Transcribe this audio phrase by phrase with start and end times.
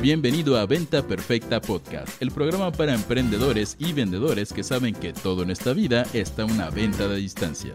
[0.00, 5.42] Bienvenido a Venta Perfecta Podcast, el programa para emprendedores y vendedores que saben que todo
[5.42, 7.74] en esta vida está una venta de distancia.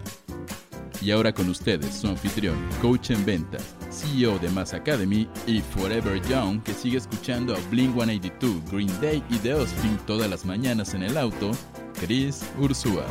[1.02, 6.22] Y ahora con ustedes, su anfitrión, coach en ventas, CEO de Mass Academy y Forever
[6.30, 10.94] Young, que sigue escuchando a Blink 182, Green Day y The Offspring todas las mañanas
[10.94, 11.52] en el auto,
[12.00, 13.06] Chris Ursúa.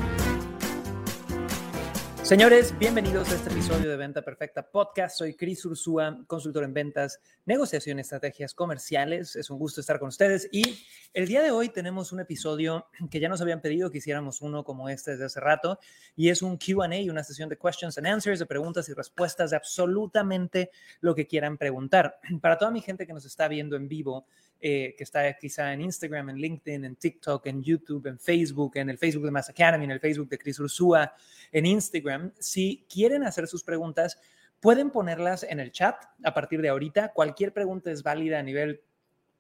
[2.22, 5.18] Señores, bienvenidos a este episodio de Venta Perfecta Podcast.
[5.18, 9.34] Soy Chris Ursúa, consultor en ventas, negociación estrategias comerciales.
[9.34, 10.48] Es un gusto estar con ustedes.
[10.52, 14.40] Y el día de hoy tenemos un episodio que ya nos habían pedido que hiciéramos
[14.40, 15.80] uno como este desde hace rato.
[16.14, 19.56] Y es un QA, una sesión de questions and answers, de preguntas y respuestas de
[19.56, 22.20] absolutamente lo que quieran preguntar.
[22.40, 24.26] Para toda mi gente que nos está viendo en vivo,
[24.64, 28.90] eh, que está quizá en Instagram, en LinkedIn, en TikTok, en YouTube, en Facebook, en
[28.90, 31.12] el Facebook de Mass Academy, en el Facebook de Chris Ursúa,
[31.50, 32.32] en Instagram.
[32.38, 34.20] Si quieren hacer sus preguntas,
[34.60, 37.12] pueden ponerlas en el chat a partir de ahorita.
[37.12, 38.82] Cualquier pregunta es válida a nivel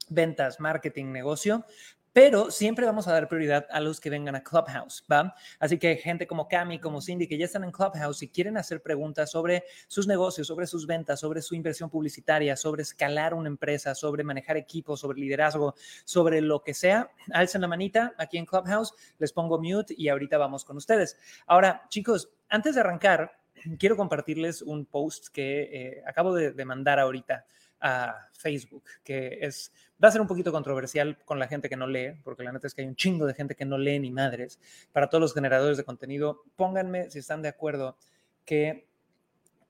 [0.08, 1.64] ventas, marketing, negocio
[2.12, 5.34] pero siempre vamos a dar prioridad a los que vengan a Clubhouse, ¿va?
[5.58, 8.82] Así que gente como Cami, como Cindy, que ya están en Clubhouse y quieren hacer
[8.82, 13.94] preguntas sobre sus negocios, sobre sus ventas, sobre su inversión publicitaria, sobre escalar una empresa,
[13.94, 18.94] sobre manejar equipos, sobre liderazgo, sobre lo que sea, alcen la manita aquí en Clubhouse,
[19.18, 21.16] les pongo mute y ahorita vamos con ustedes.
[21.46, 23.38] Ahora, chicos, antes de arrancar,
[23.78, 27.46] quiero compartirles un post que eh, acabo de mandar ahorita
[27.82, 31.88] a Facebook, que es, va a ser un poquito controversial con la gente que no
[31.88, 34.10] lee, porque la neta es que hay un chingo de gente que no lee ni
[34.10, 34.60] madres.
[34.92, 37.98] Para todos los generadores de contenido, pónganme si están de acuerdo
[38.44, 38.88] que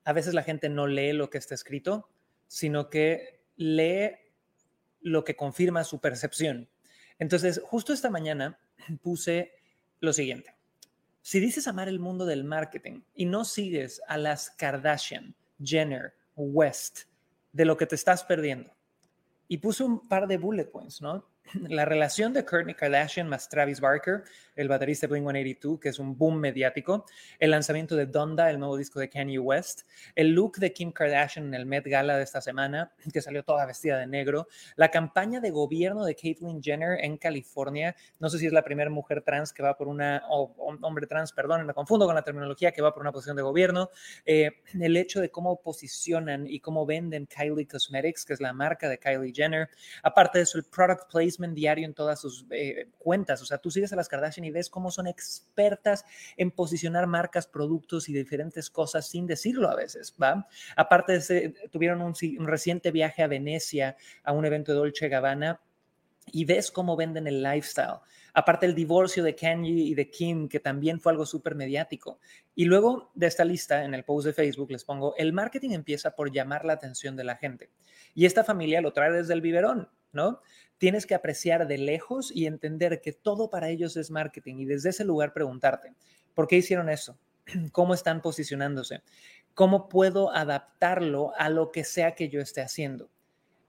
[0.05, 2.07] a veces la gente no lee lo que está escrito,
[2.47, 4.11] sino que lee
[5.01, 6.69] lo que confirma su percepción.
[7.17, 8.59] Entonces, justo esta mañana
[9.01, 9.53] puse
[9.99, 10.55] lo siguiente.
[11.21, 17.05] Si dices amar el mundo del marketing y no sigues a las Kardashian, Jenner, West,
[17.53, 18.75] de lo que te estás perdiendo.
[19.47, 21.25] Y puso un par de bullet points, ¿no?
[21.53, 24.23] La relación de Kourtney Kardashian más Travis Barker,
[24.55, 27.05] el baterista de Blink-182, que es un boom mediático,
[27.39, 29.81] el lanzamiento de Donda, el nuevo disco de Kanye West,
[30.15, 33.65] el look de Kim Kardashian en el Met Gala de esta semana, que salió toda
[33.65, 38.47] vestida de negro, la campaña de gobierno de Caitlyn Jenner en California, no sé si
[38.47, 42.05] es la primera mujer trans que va por una, o hombre trans, perdón, me confundo
[42.05, 43.89] con la terminología, que va por una posición de gobierno,
[44.25, 48.89] eh, el hecho de cómo posicionan y cómo venden Kylie Cosmetics, que es la marca
[48.89, 49.69] de Kylie Jenner,
[50.03, 51.11] aparte de eso, el product
[51.53, 53.41] diario en todas sus eh, cuentas.
[53.41, 56.05] O sea, tú sigues a las Kardashian y ves cómo son expertas
[56.37, 60.47] en posicionar marcas, productos y diferentes cosas sin decirlo a veces, ¿va?
[60.75, 65.59] Aparte, ese, tuvieron un, un reciente viaje a Venecia a un evento de Dolce Gabbana
[66.31, 67.99] y ves cómo venden el lifestyle.
[68.33, 72.19] Aparte el divorcio de Kanye y de Kim, que también fue algo súper mediático.
[72.55, 76.15] Y luego de esta lista, en el post de Facebook, les pongo, el marketing empieza
[76.15, 77.69] por llamar la atención de la gente.
[78.15, 80.41] Y esta familia lo trae desde el biberón, ¿no?
[80.77, 84.89] Tienes que apreciar de lejos y entender que todo para ellos es marketing y desde
[84.89, 85.93] ese lugar preguntarte,
[86.33, 87.17] ¿por qué hicieron eso?
[87.71, 89.01] ¿Cómo están posicionándose?
[89.53, 93.09] ¿Cómo puedo adaptarlo a lo que sea que yo esté haciendo?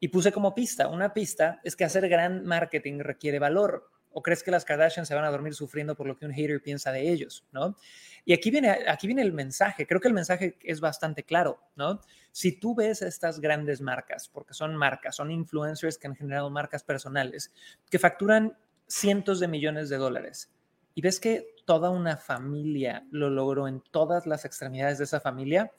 [0.01, 3.91] Y puse como pista, una pista es que hacer gran marketing requiere valor.
[4.17, 6.63] ¿O crees que las Kardashian se van a dormir sufriendo por lo que un hater
[6.63, 7.45] piensa de ellos?
[7.51, 7.77] ¿no?
[8.25, 9.87] Y aquí viene, aquí viene el mensaje.
[9.87, 11.59] Creo que el mensaje es bastante claro.
[11.75, 12.01] ¿no?
[12.31, 16.85] Si tú ves estas grandes marcas, porque son marcas, son influencers que han generado marcas
[16.85, 17.53] personales,
[17.91, 20.51] que facturan cientos de millones de dólares,
[20.95, 25.73] y ves que toda una familia lo logró en todas las extremidades de esa familia,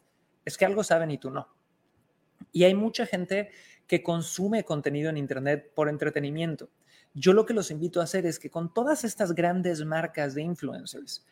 [0.43, 1.47] es que algo saben y tú no.
[2.51, 3.51] Y hay mucha gente
[3.87, 6.69] que consume contenido en Internet por entretenimiento.
[7.15, 10.43] Yo lo que los invito a hacer es que con todas estas grandes marcas de
[10.43, 11.25] influencers,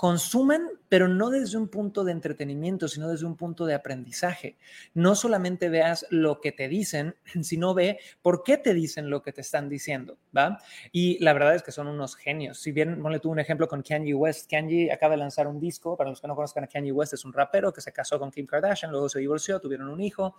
[0.00, 4.56] consuman, pero no desde un punto de entretenimiento, sino desde un punto de aprendizaje.
[4.94, 9.34] No solamente veas lo que te dicen, sino ve por qué te dicen lo que
[9.34, 10.58] te están diciendo, ¿va?
[10.90, 12.62] Y la verdad es que son unos genios.
[12.62, 14.50] Si bien, ponle tú un ejemplo con Kanye West.
[14.50, 17.26] Kanye acaba de lanzar un disco, para los que no conozcan a Kanye West, es
[17.26, 20.34] un rapero que se casó con Kim Kardashian, luego se divorció, tuvieron un hijo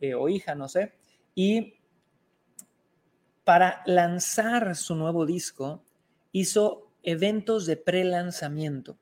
[0.00, 0.92] eh, o hija, no sé.
[1.36, 1.74] Y
[3.44, 5.84] para lanzar su nuevo disco,
[6.32, 8.98] hizo eventos de pre-lanzamiento.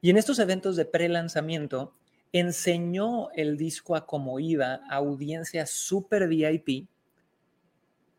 [0.00, 1.94] Y en estos eventos de pre-lanzamiento,
[2.32, 6.88] enseñó el disco a cómo iba a audiencias super VIP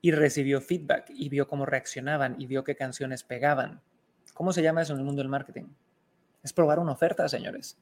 [0.02, 3.82] y recibió feedback y vio cómo reaccionaban y vio qué canciones pegaban.
[4.34, 5.66] ¿Cómo se llama eso en el mundo del marketing?
[6.44, 7.78] Es probar una oferta, señores.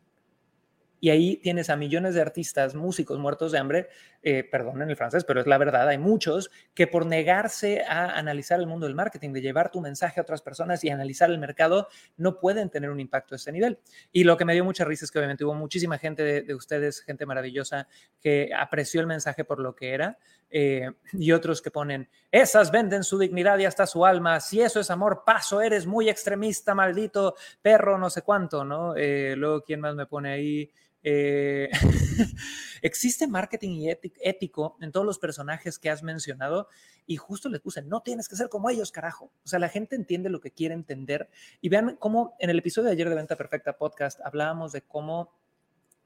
[0.99, 3.89] Y ahí tienes a millones de artistas, músicos muertos de hambre,
[4.27, 8.17] eh, perdón en el francés, pero es la verdad, hay muchos que por negarse a
[8.17, 11.37] analizar el mundo del marketing, de llevar tu mensaje a otras personas y analizar el
[11.37, 13.77] mercado, no pueden tener un impacto de ese nivel.
[14.11, 17.01] Y lo que me dio mucha risa es que obviamente hubo muchísima gente de, ustedes,
[17.01, 17.87] gente maravillosa,
[18.19, 20.17] que apreció el mensaje por lo que era.
[20.49, 24.79] Eh, y otros que ponen, esas venden su dignidad y hasta su alma, si eso
[24.79, 28.95] es amor, paso, eres muy extremista, maldito perro, no sé cuánto, ¿no?
[28.95, 30.71] Eh, luego, ¿quién más me pone ahí?
[31.07, 31.69] Eh,
[32.81, 36.67] existe marketing y ético en todos los personajes que has mencionado
[37.05, 39.31] y justo les puse, no tienes que ser como ellos, carajo.
[39.43, 41.29] O sea, la gente entiende lo que quiere entender
[41.61, 45.31] y vean cómo en el episodio de ayer de Venta Perfecta Podcast hablábamos de cómo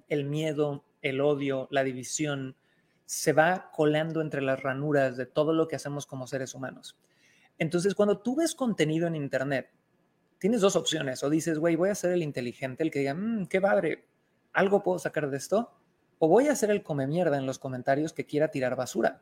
[0.10, 2.58] el miedo, el odio, la división
[3.06, 6.98] se va colando entre las ranuras de todo lo que hacemos como seres humanos.
[7.58, 9.72] Entonces, cuando tú ves contenido en Internet,
[10.40, 11.24] tienes dos opciones.
[11.24, 14.09] O dices, güey, voy a ser el inteligente, el que diga, mmm, qué padre,
[14.54, 15.72] algo puedo sacar de esto.
[16.18, 19.22] O voy a ser el come mierda en los comentarios que quiera tirar basura.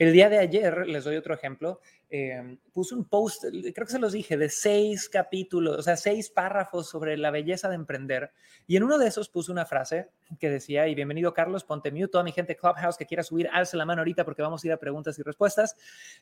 [0.00, 3.98] El día de ayer, les doy otro ejemplo, eh, puse un post, creo que se
[3.98, 8.32] los dije, de seis capítulos, o sea, seis párrafos sobre la belleza de emprender.
[8.66, 10.08] Y en uno de esos puse una frase
[10.38, 13.76] que decía, y bienvenido Carlos, ponte mute, toda mi gente Clubhouse que quiera subir, alce
[13.76, 15.76] la mano ahorita porque vamos a ir a preguntas y respuestas.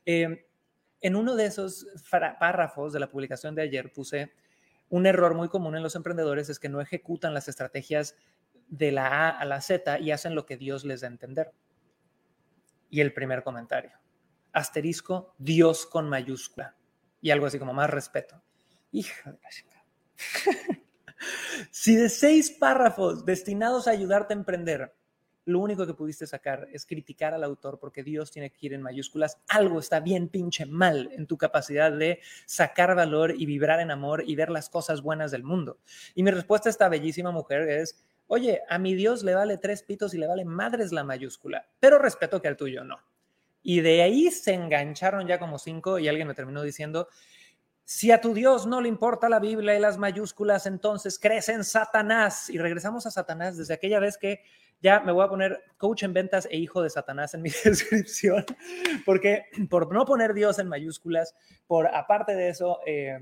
[0.04, 0.48] Eh,
[1.00, 1.86] en uno de esos
[2.40, 4.32] párrafos de la publicación de ayer puse
[4.88, 8.16] un error muy común en los emprendedores es que no ejecutan las estrategias
[8.68, 11.52] de la A a la Z y hacen lo que Dios les da a entender.
[12.90, 13.92] Y el primer comentario,
[14.52, 16.76] asterisco, Dios con mayúscula.
[17.20, 18.40] Y algo así como más respeto.
[18.92, 19.84] Hija de la chica.
[21.70, 24.94] si de seis párrafos destinados a ayudarte a emprender,
[25.48, 28.82] lo único que pudiste sacar es criticar al autor porque Dios tiene que ir en
[28.82, 29.38] mayúsculas.
[29.48, 34.24] Algo está bien pinche mal en tu capacidad de sacar valor y vibrar en amor
[34.26, 35.78] y ver las cosas buenas del mundo.
[36.14, 39.82] Y mi respuesta a esta bellísima mujer es, oye, a mi Dios le vale tres
[39.82, 42.98] pitos y le vale madres la mayúscula, pero respeto que al tuyo no.
[43.62, 47.08] Y de ahí se engancharon ya como cinco y alguien me terminó diciendo,
[47.84, 51.64] si a tu Dios no le importa la Biblia y las mayúsculas, entonces crees en
[51.64, 52.50] Satanás.
[52.50, 54.42] Y regresamos a Satanás desde aquella vez que
[54.80, 58.44] ya me voy a poner coach en ventas e hijo de Satanás en mi descripción,
[59.04, 61.34] porque por no poner Dios en mayúsculas,
[61.66, 63.18] por aparte de eso, eh,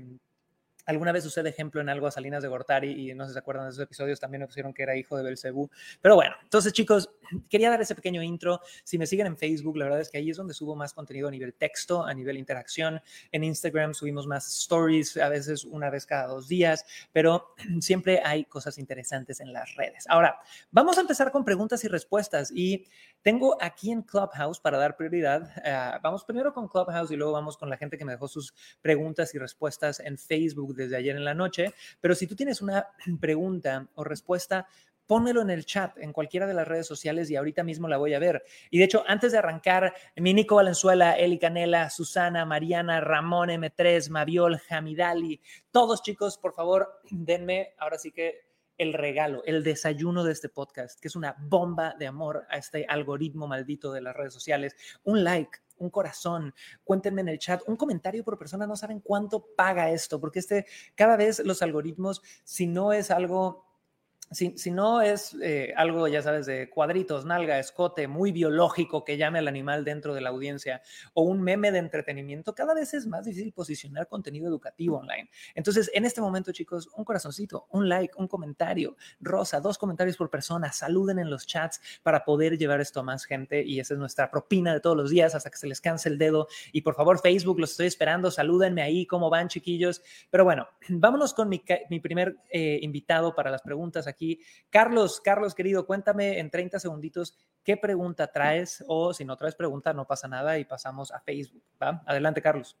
[0.87, 3.33] Alguna vez usé de ejemplo en algo a Salinas de Gortari y no sé si
[3.33, 5.69] se acuerdan de esos episodios, también me pusieron que era hijo de Belcebú.
[6.01, 7.09] Pero bueno, entonces chicos,
[7.49, 8.61] quería dar ese pequeño intro.
[8.83, 11.27] Si me siguen en Facebook, la verdad es que ahí es donde subo más contenido
[11.27, 13.01] a nivel texto, a nivel interacción.
[13.31, 18.45] En Instagram subimos más stories, a veces una vez cada dos días, pero siempre hay
[18.45, 20.05] cosas interesantes en las redes.
[20.07, 20.39] Ahora,
[20.71, 22.87] vamos a empezar con preguntas y respuestas y
[23.27, 25.51] tengo aquí en Clubhouse para dar prioridad.
[25.57, 28.53] Uh, vamos primero con Clubhouse y luego vamos con la gente que me dejó sus
[28.81, 32.87] preguntas y respuestas en Facebook desde ayer en la noche, pero si tú tienes una
[33.19, 34.65] pregunta o respuesta,
[35.07, 38.13] pónmelo en el chat, en cualquiera de las redes sociales y ahorita mismo la voy
[38.13, 38.45] a ver.
[38.69, 44.09] Y de hecho, antes de arrancar, mi Nico Valenzuela, Eli Canela, Susana, Mariana, Ramón M3,
[44.09, 45.41] Maviol, Jamidali,
[45.71, 48.46] todos chicos, por favor, denme ahora sí que
[48.77, 52.85] el regalo, el desayuno de este podcast, que es una bomba de amor a este
[52.87, 54.75] algoritmo maldito de las redes sociales.
[55.03, 56.53] Un like, un corazón,
[56.83, 60.65] cuéntenme en el chat, un comentario por persona, no saben cuánto paga esto, porque este,
[60.95, 63.66] cada vez los algoritmos, si no es algo
[64.31, 69.39] si, no es eh, algo, ya sabes, de cuadritos, nalga, escote, muy biológico que llame
[69.39, 70.81] al animal dentro de la audiencia
[71.13, 75.29] o un meme de entretenimiento, cada vez es más difícil posicionar contenido educativo online.
[75.55, 80.29] Entonces, en este momento, chicos, un corazoncito, un like, un comentario, rosa, dos comentarios por
[80.29, 83.99] persona, saluden en los chats para poder llevar esto a más gente y esa es
[83.99, 86.47] nuestra propina de todos los días hasta que se les canse el dedo.
[86.73, 90.01] Y por favor, Facebook, los estoy esperando, salúdenme ahí, cómo van, chiquillos.
[90.29, 91.59] Pero bueno, vámonos con mi,
[91.99, 94.05] primer eh, invitado para las preguntas
[94.69, 99.93] Carlos, Carlos, querido, cuéntame en 30 segunditos qué pregunta traes o si no traes pregunta,
[99.93, 101.63] no pasa nada y pasamos a Facebook.
[101.79, 102.77] Adelante, Carlos.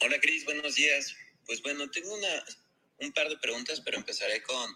[0.00, 1.16] Hola, Cris, buenos días.
[1.46, 2.44] Pues bueno, tengo una,
[2.98, 4.74] un par de preguntas, pero empezaré con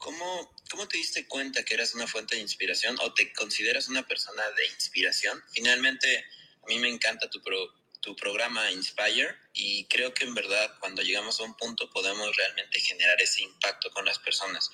[0.00, 4.06] ¿cómo, ¿cómo te diste cuenta que eras una fuente de inspiración o te consideras una
[4.06, 5.40] persona de inspiración?
[5.52, 6.24] Finalmente,
[6.62, 7.56] a mí me encanta tu, pro,
[8.00, 12.80] tu programa Inspire y creo que en verdad cuando llegamos a un punto podemos realmente
[12.80, 14.70] generar ese impacto con las personas.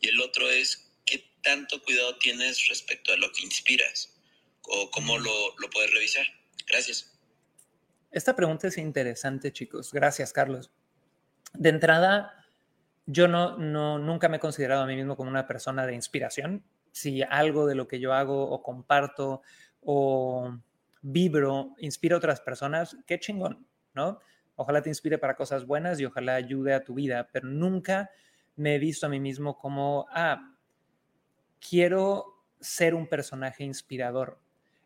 [0.00, 4.14] Y el otro es qué tanto cuidado tienes respecto a lo que inspiras
[4.62, 6.26] o cómo lo, lo puedes revisar.
[6.66, 7.10] Gracias.
[8.10, 9.92] Esta pregunta es interesante, chicos.
[9.92, 10.70] Gracias, Carlos.
[11.52, 12.44] De entrada,
[13.06, 16.64] yo no, no, nunca me he considerado a mí mismo como una persona de inspiración.
[16.92, 19.42] Si algo de lo que yo hago o comparto
[19.80, 20.58] o
[21.02, 24.20] vibro, inspira a otras personas, qué chingón, ¿no?
[24.56, 28.10] Ojalá te inspire para cosas buenas y ojalá ayude a tu vida, pero nunca
[28.56, 30.54] me he visto a mí mismo como, ah,
[31.66, 34.38] quiero ser un personaje inspirador.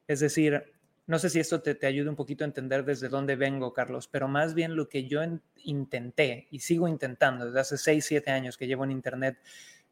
[0.07, 0.75] Es decir,
[1.07, 4.09] no sé si esto te, te, ayude un poquito a entender desde dónde vengo, Carlos,
[4.09, 5.21] pero más bien lo que yo
[5.65, 9.39] intenté y sigo intentando desde hace 6, 7 años que llevo en Internet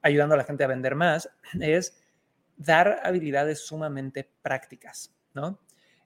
[0.00, 1.28] ayudando a la gente a vender más,
[1.60, 2.00] es
[2.56, 5.58] dar habilidades sumamente prácticas, ¿no?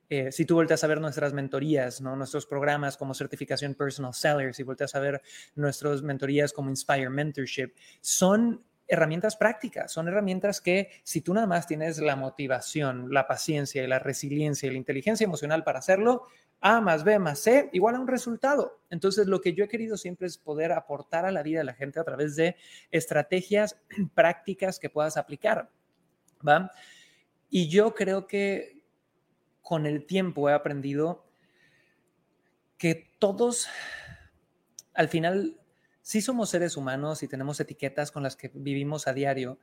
[0.08, 2.14] Eh, si tú volteas a ver nuestras mentorías, ¿no?
[2.16, 5.20] nuestros programas como certificación personal seller, si volteas a ver
[5.54, 11.66] nuestras mentorías como Inspire Mentorship, son herramientas prácticas, son herramientas que si tú nada más
[11.66, 16.26] tienes la motivación, la paciencia y la resiliencia y la inteligencia emocional para hacerlo,
[16.60, 18.80] A más B más C igual a un resultado.
[18.88, 21.74] Entonces, lo que yo he querido siempre es poder aportar a la vida de la
[21.74, 22.56] gente a través de
[22.90, 23.76] estrategias
[24.14, 25.68] prácticas que puedas aplicar.
[26.46, 26.70] ¿va?
[27.50, 28.75] Y yo creo que
[29.66, 31.26] con el tiempo he aprendido
[32.78, 33.66] que todos,
[34.94, 35.60] al final,
[36.02, 39.58] sí somos seres humanos y tenemos etiquetas con las que vivimos a diario,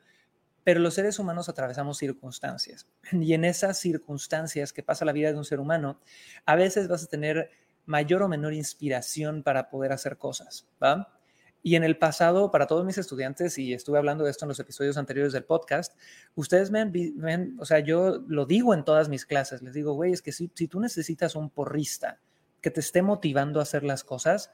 [0.65, 2.85] pero los seres humanos atravesamos circunstancias.
[3.13, 6.01] Y en esas circunstancias que pasa la vida de un ser humano,
[6.45, 7.49] a veces vas a tener
[7.85, 11.17] mayor o menor inspiración para poder hacer cosas, ¿va?
[11.65, 14.59] Y en el pasado, para todos mis estudiantes, y estuve hablando de esto en los
[14.59, 15.97] episodios anteriores del podcast,
[16.35, 20.11] ustedes me ven, o sea, yo lo digo en todas mis clases, les digo, güey,
[20.11, 22.19] es que si, si tú necesitas un porrista
[22.59, 24.51] que te esté motivando a hacer las cosas,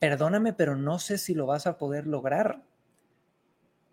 [0.00, 2.64] perdóname, pero no sé si lo vas a poder lograr.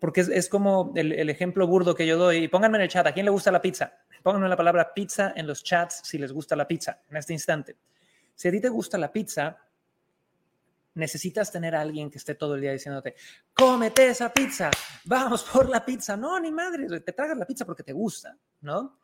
[0.00, 2.44] Porque es, como el, el, ejemplo burdo que yo doy.
[2.44, 3.92] Y pónganme en el chat, ¿a quién le gusta la pizza?
[4.22, 7.76] Pónganme la palabra pizza en los chats si les gusta la pizza en este instante.
[8.34, 9.58] Si a ti te gusta la pizza,
[10.98, 13.14] necesitas tener a alguien que esté todo el día diciéndote,
[13.54, 14.70] cómete esa pizza,
[15.04, 16.16] vamos por la pizza.
[16.16, 18.98] No, ni madre, te tragas la pizza porque te gusta, ¿no?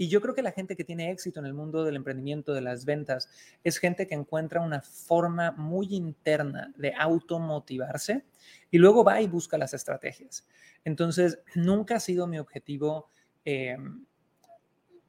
[0.00, 2.60] Y yo creo que la gente que tiene éxito en el mundo del emprendimiento, de
[2.60, 3.28] las ventas,
[3.64, 8.24] es gente que encuentra una forma muy interna de automotivarse
[8.70, 10.46] y luego va y busca las estrategias.
[10.84, 13.10] Entonces, nunca ha sido mi objetivo
[13.44, 13.76] eh,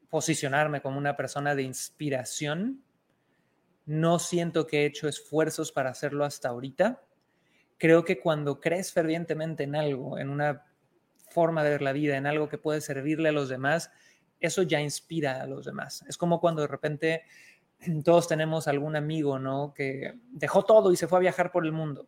[0.10, 2.84] posicionarme como una persona de inspiración.
[3.86, 7.04] No siento que he hecho esfuerzos para hacerlo hasta ahorita.
[7.78, 10.66] Creo que cuando crees fervientemente en algo, en una
[11.30, 13.92] forma de ver la vida, en algo que puede servirle a los demás,
[14.40, 16.04] eso ya inspira a los demás.
[16.08, 17.24] Es como cuando de repente
[18.04, 19.74] todos tenemos algún amigo, ¿no?
[19.74, 22.08] Que dejó todo y se fue a viajar por el mundo,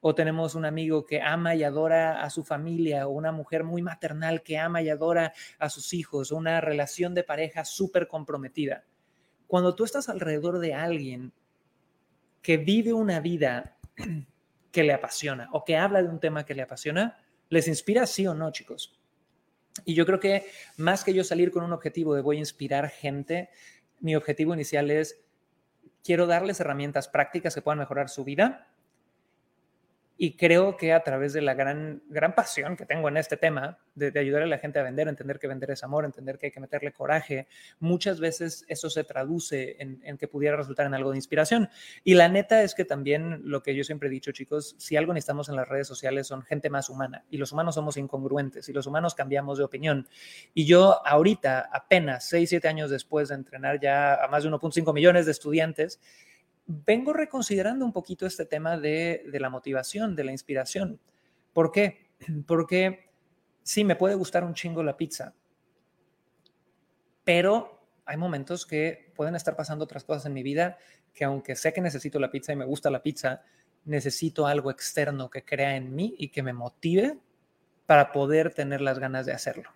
[0.00, 3.82] O tenemos un amigo que ama y adora a su familia, o una mujer muy
[3.82, 8.84] maternal que ama y adora a sus hijos, una relación de pareja súper comprometida.
[9.46, 11.32] Cuando tú estás alrededor de alguien
[12.42, 13.76] que vive una vida
[14.72, 18.26] que le apasiona o que habla de un tema que le apasiona, ¿les inspira sí
[18.26, 19.00] o no, chicos?
[19.84, 22.88] Y yo creo que más que yo salir con un objetivo de voy a inspirar
[22.88, 23.50] gente,
[24.00, 25.22] mi objetivo inicial es
[26.02, 28.68] quiero darles herramientas prácticas que puedan mejorar su vida
[30.18, 33.78] y creo que a través de la gran, gran pasión que tengo en este tema,
[33.94, 36.52] de, ayudar a la gente a vender, entender que vender es amor, entender que hay
[36.52, 37.48] que meterle coraje,
[37.80, 41.68] muchas veces eso se traduce en, en, que pudiera resultar en algo de inspiración.
[42.02, 45.12] Y la neta es que también lo que yo siempre he dicho, chicos, si algo
[45.12, 47.24] necesitamos en las redes sociales son gente más humana.
[47.30, 50.08] Y los humanos somos incongruentes y los humanos cambiamos de opinión.
[50.54, 54.94] Y yo ahorita, apenas 6, 7 años después de entrenar ya a más de 1.5
[54.94, 56.00] millones de estudiantes,
[56.66, 61.00] vengo reconsiderando un poquito este tema de, la motivación, de la inspiración.
[61.52, 62.10] ¿Por qué?
[62.46, 63.10] Porque
[63.62, 65.34] sí, me puede gustar un chingo la pizza,
[67.24, 70.78] pero hay momentos que pueden estar pasando otras cosas en mi vida
[71.12, 73.42] que aunque sé que necesito la pizza y me gusta la pizza,
[73.84, 77.18] necesito algo externo que crea en mí y que me motive
[77.86, 79.70] para poder tener las ganas de hacerlo.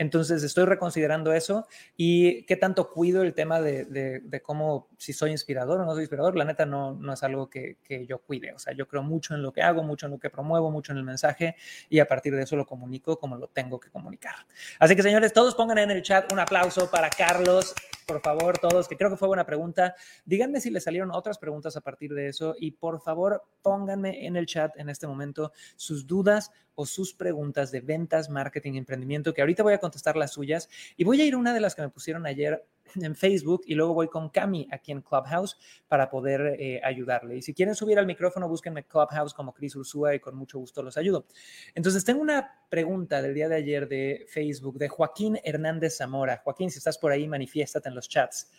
[0.00, 5.78] Entonces estoy reconsiderando eso y qué tanto cuido el tema de, cómo, si soy inspirador
[5.78, 8.54] o no soy inspirador, la neta no, no es algo que, que, yo cuide.
[8.54, 10.92] O sea, yo creo mucho en lo que hago, mucho en lo que promuevo, mucho
[10.92, 11.54] en el mensaje
[11.90, 14.36] y a partir de eso lo comunico como lo tengo que comunicar.
[14.78, 17.74] Así que señores, todos pongan en el chat un aplauso para Carlos
[18.10, 19.94] por favor, todos, que creo que fue buena pregunta.
[20.24, 24.34] Díganme si les salieron otras preguntas a partir de eso y por favor pónganme en
[24.34, 29.42] el chat en este momento sus dudas o sus preguntas de ventas, marketing, emprendimiento, que
[29.42, 31.82] ahorita voy a contestar las suyas y voy a ir a una de las que
[31.82, 36.56] me pusieron ayer en Facebook y luego voy con Cami aquí en Clubhouse para poder
[36.58, 37.36] eh, ayudarle.
[37.36, 40.82] Y si quieren subir al micrófono, búsquenme Clubhouse como Cris Ursúa y con mucho gusto
[40.82, 41.26] los ayudo.
[41.74, 46.40] Entonces, tengo una pregunta del día de ayer de Facebook de Joaquín Hernández Zamora.
[46.44, 48.50] Joaquín, si estás por ahí, manifiéstate en los chats.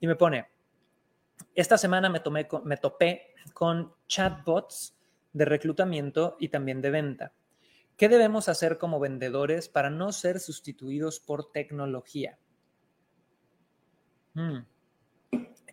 [0.00, 0.46] Y me pone,
[1.54, 4.96] esta semana me, tomé, me topé con chatbots
[5.32, 7.32] de reclutamiento y también de venta.
[7.96, 12.38] ¿Qué debemos hacer como vendedores para no ser sustituidos por tecnología?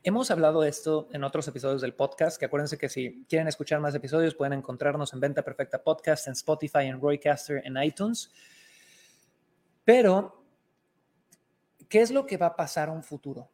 [0.04, 3.82] Hemos hablado de esto en otros episodios del podcast, que acuérdense que si quieren escuchar
[3.82, 8.32] más episodios pueden encontrarnos en Venta Perfecta Podcast, en Spotify, en Roycaster, en iTunes.
[9.84, 10.46] Pero,
[11.90, 13.50] ¿qué es lo que va a pasar a un futuro?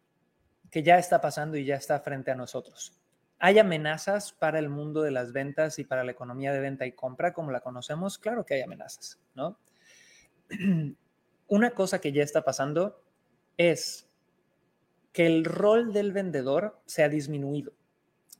[0.70, 3.00] Que ya está pasando y ya está frente a nosotros.
[3.39, 6.91] ¿Hay amenazas para el mundo de las ventas y para la economía de venta y
[6.91, 8.17] compra como la conocemos?
[8.20, 9.58] Claro que hay amenazas, ¿no?
[11.48, 13.03] Una cosa que ya está pasando
[13.58, 14.12] es
[15.13, 17.72] que el rol del vendedor se ha disminuido.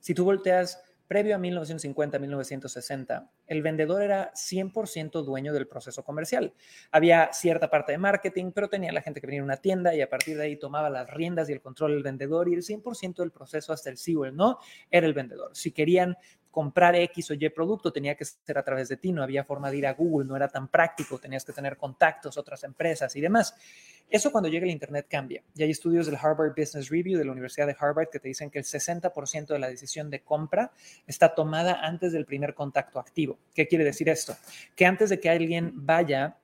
[0.00, 6.54] Si tú volteas previo a 1950, 1960, el vendedor era 100% dueño del proceso comercial.
[6.90, 10.00] Había cierta parte de marketing, pero tenía la gente que venía a una tienda y
[10.00, 13.16] a partir de ahí tomaba las riendas y el control del vendedor y el 100%
[13.16, 14.58] del proceso hasta el sí no
[14.90, 15.50] era el vendedor.
[15.54, 16.16] Si querían
[16.54, 19.72] comprar X o Y producto tenía que ser a través de ti, no había forma
[19.72, 23.20] de ir a Google, no era tan práctico, tenías que tener contactos, otras empresas y
[23.20, 23.56] demás.
[24.08, 25.42] Eso cuando llega el Internet cambia.
[25.56, 28.50] Y hay estudios del Harvard Business Review de la Universidad de Harvard que te dicen
[28.50, 30.70] que el 60% de la decisión de compra
[31.08, 33.36] está tomada antes del primer contacto activo.
[33.52, 34.36] ¿Qué quiere decir esto?
[34.76, 36.38] Que antes de que alguien vaya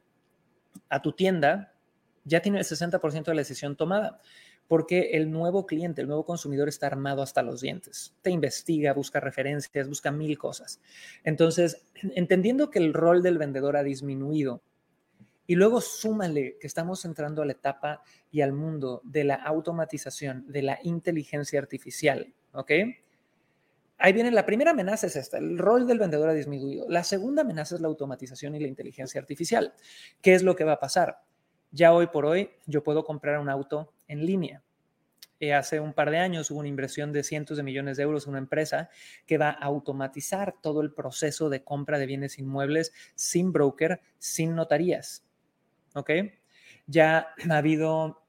[0.89, 1.73] a tu tienda,
[2.25, 4.21] ya tiene el 60% de la decisión tomada
[4.71, 8.15] porque el nuevo cliente, el nuevo consumidor está armado hasta los dientes.
[8.23, 10.81] Te investiga, busca referencias, busca mil cosas.
[11.25, 11.83] Entonces,
[12.15, 14.63] entendiendo que el rol del vendedor ha disminuido
[15.49, 20.45] y luego súmale que estamos entrando a la etapa y al mundo de la automatización,
[20.47, 22.71] de la inteligencia artificial, ¿ok?
[23.99, 26.89] Ahí viene la primera amenaza es esta, el rol del vendedor ha disminuido.
[26.89, 29.75] La segunda amenaza es la automatización y la inteligencia artificial.
[30.23, 31.25] ¿Qué es lo que va a pasar?
[31.73, 34.63] Ya hoy por hoy yo puedo comprar un auto en línea.
[35.39, 38.25] Eh, hace un par de años hubo una inversión de cientos de millones de euros
[38.25, 38.91] en una empresa
[39.25, 44.55] que va a automatizar todo el proceso de compra de bienes inmuebles sin broker, sin
[44.55, 45.25] notarías.
[45.95, 46.11] ¿Ok?
[46.87, 48.23] Ya ha habido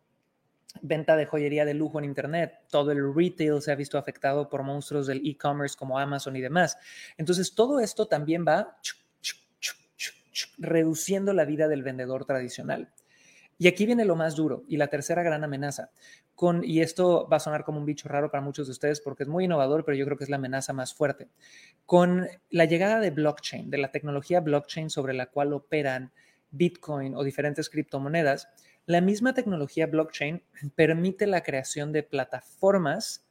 [0.82, 2.60] venta de joyería de lujo en Internet.
[2.70, 6.78] Todo el retail se ha visto afectado por monstruos del e-commerce como Amazon y demás.
[7.18, 8.78] Entonces, todo esto también va
[10.58, 12.90] reduciendo la vida del vendedor tradicional.
[13.62, 15.92] Y aquí viene lo más duro y la tercera gran amenaza.
[16.64, 19.30] Y esto va a sonar como un bicho raro para muchos de ustedes porque es
[19.30, 21.28] muy innovador, pero yo creo que es la amenaza más fuerte.
[21.86, 26.12] Con la llegada de blockchain, de la tecnología blockchain sobre la cual operan
[26.50, 28.48] Bitcoin o diferentes criptomonedas,
[28.88, 30.42] la misma tecnología blockchain
[30.74, 33.28] permite la creación de plataformas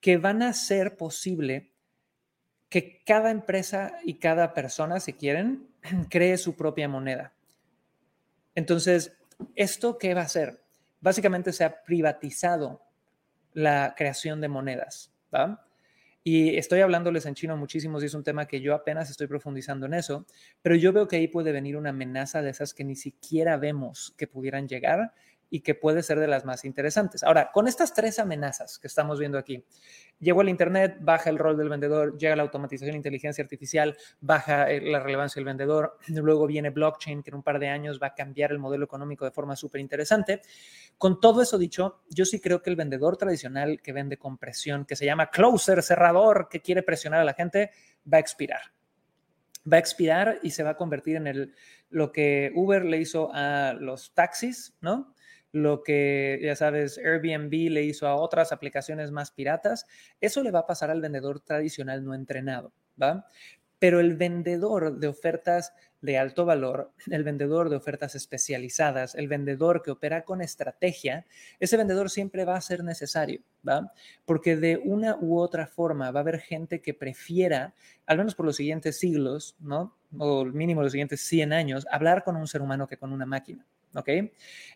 [0.00, 1.72] que van a hacer posible
[2.68, 5.70] que cada empresa y cada persona, si quieren,
[6.10, 7.32] cree su propia moneda.
[8.54, 9.17] Entonces,
[9.54, 10.62] ¿Esto qué va a hacer?
[11.00, 12.82] Básicamente se ha privatizado
[13.52, 15.64] la creación de monedas, ¿va?
[16.24, 19.86] Y estoy hablándoles en chino muchísimo y es un tema que yo apenas estoy profundizando
[19.86, 20.26] en eso,
[20.60, 24.14] pero yo veo que ahí puede venir una amenaza de esas que ni siquiera vemos
[24.18, 25.14] que pudieran llegar
[25.50, 27.22] y que puede ser de las más interesantes.
[27.22, 29.64] Ahora, con estas tres amenazas que estamos viendo aquí,
[30.18, 34.80] llegó el Internet, baja el rol del vendedor, llega la automatización, inteligencia artificial, baja eh,
[34.80, 38.14] la relevancia del vendedor, luego viene blockchain, que en un par de años va a
[38.14, 40.42] cambiar el modelo económico de forma súper interesante.
[40.96, 44.84] Con todo eso dicho, yo sí creo que el vendedor tradicional que vende con presión,
[44.84, 47.70] que se llama closer, cerrador, que quiere presionar a la gente,
[48.12, 48.60] va a expirar
[49.70, 51.54] va a expirar y se va a convertir en el,
[51.90, 55.14] lo que Uber le hizo a los taxis, ¿no?
[55.52, 59.86] Lo que, ya sabes, Airbnb le hizo a otras aplicaciones más piratas,
[60.20, 63.26] eso le va a pasar al vendedor tradicional no entrenado, ¿va?
[63.78, 69.82] Pero el vendedor de ofertas de alto valor, el vendedor de ofertas especializadas, el vendedor
[69.82, 71.26] que opera con estrategia,
[71.60, 73.92] ese vendedor siempre va a ser necesario, ¿va?
[74.24, 77.74] Porque de una u otra forma va a haber gente que prefiera,
[78.06, 79.96] al menos por los siguientes siglos, ¿no?
[80.18, 83.66] O mínimo los siguientes 100 años, hablar con un ser humano que con una máquina.
[83.98, 84.08] ¿Ok?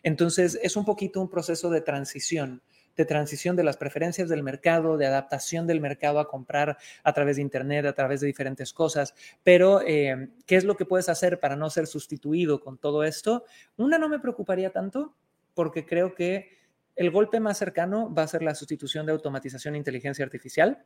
[0.03, 2.61] Entonces, es un poquito un proceso de transición,
[2.95, 7.37] de transición de las preferencias del mercado, de adaptación del mercado a comprar a través
[7.37, 9.13] de Internet, a través de diferentes cosas.
[9.43, 13.45] Pero, eh, ¿qué es lo que puedes hacer para no ser sustituido con todo esto?
[13.77, 15.15] Una no me preocuparía tanto
[15.53, 16.49] porque creo que
[16.95, 20.83] el golpe más cercano va a ser la sustitución de automatización e inteligencia artificial.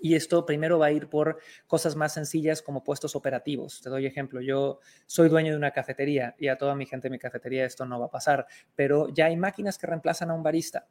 [0.00, 3.80] Y esto primero va a ir por cosas más sencillas como puestos operativos.
[3.82, 7.12] Te doy ejemplo, yo soy dueño de una cafetería y a toda mi gente en
[7.12, 10.44] mi cafetería esto no va a pasar, pero ya hay máquinas que reemplazan a un
[10.44, 10.86] barista.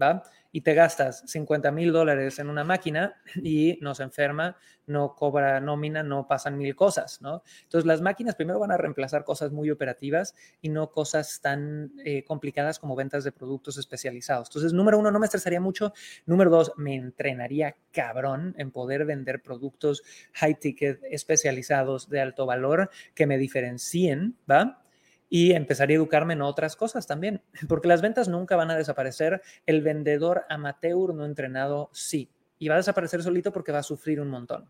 [0.00, 0.22] ¿Va?
[0.50, 4.56] Y te gastas 50 mil dólares en una máquina y no se enferma,
[4.86, 7.42] no cobra nómina, no pasan mil cosas, ¿no?
[7.64, 12.24] Entonces las máquinas primero van a reemplazar cosas muy operativas y no cosas tan eh,
[12.24, 14.48] complicadas como ventas de productos especializados.
[14.48, 15.92] Entonces, número uno, no me estresaría mucho.
[16.26, 20.02] Número dos, me entrenaría cabrón en poder vender productos
[20.34, 24.82] high ticket especializados de alto valor que me diferencien, ¿va?
[25.28, 29.42] Y empezaría a educarme en otras cosas también, porque las ventas nunca van a desaparecer.
[29.66, 34.20] El vendedor amateur no entrenado sí, y va a desaparecer solito porque va a sufrir
[34.20, 34.68] un montón.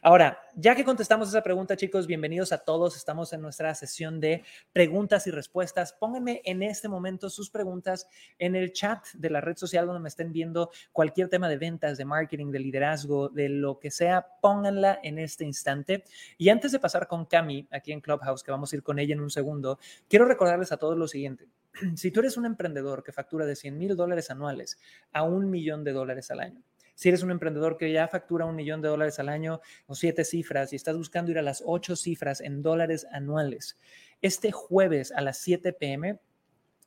[0.00, 2.96] Ahora, ya que contestamos esa pregunta, chicos, bienvenidos a todos.
[2.96, 5.92] Estamos en nuestra sesión de preguntas y respuestas.
[5.92, 8.06] Pónganme en este momento sus preguntas
[8.38, 11.98] en el chat de la red social donde me estén viendo cualquier tema de ventas,
[11.98, 16.04] de marketing, de liderazgo, de lo que sea, pónganla en este instante.
[16.38, 19.14] Y antes de pasar con Cami aquí en Clubhouse, que vamos a ir con ella
[19.14, 21.48] en un segundo, quiero recordarles a todos lo siguiente.
[21.96, 24.78] Si tú eres un emprendedor que factura de 100 mil dólares anuales
[25.12, 26.62] a un millón de dólares al año,
[26.94, 30.24] si eres un emprendedor que ya factura un millón de dólares al año o siete
[30.24, 33.78] cifras y estás buscando ir a las ocho cifras en dólares anuales,
[34.20, 36.18] este jueves a las 7 pm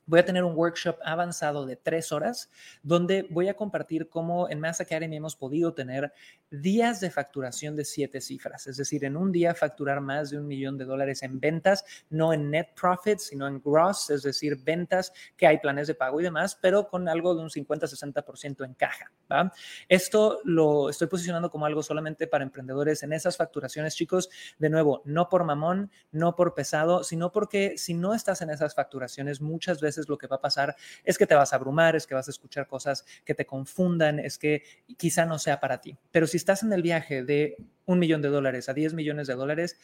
[0.08, 2.50] voy a tener un workshop avanzado de tres horas
[2.82, 6.12] donde voy a compartir cómo en Mass Academy hemos podido tener
[6.50, 10.46] días de facturación de siete cifras, es decir, en un día facturar más de un
[10.46, 15.12] millón de dólares en ventas, no en net profits, sino en gross, es decir, ventas
[15.36, 19.12] que hay planes de pago y demás, pero con algo de un 50-60% en caja.
[19.30, 19.52] ¿va?
[19.88, 24.30] Esto lo estoy posicionando como algo solamente para emprendedores en esas facturaciones, chicos.
[24.58, 28.74] De nuevo, no por mamón, no por pesado, sino porque si no estás en esas
[28.74, 32.06] facturaciones, muchas veces lo que va a pasar es que te vas a abrumar, es
[32.06, 34.62] que vas a escuchar cosas que te confundan, es que
[34.98, 35.96] quizá no sea para ti.
[36.10, 37.56] Pero si estás en el viaje de
[37.86, 39.78] un millón de dólares a 10 millones de dólares,